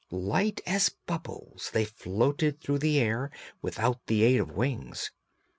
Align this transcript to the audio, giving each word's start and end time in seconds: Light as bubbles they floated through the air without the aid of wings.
Light 0.09 0.61
as 0.65 0.89
bubbles 1.05 1.69
they 1.73 1.85
floated 1.85 2.59
through 2.59 2.79
the 2.79 2.99
air 2.99 3.29
without 3.61 4.07
the 4.07 4.23
aid 4.23 4.39
of 4.39 4.49
wings. 4.49 5.11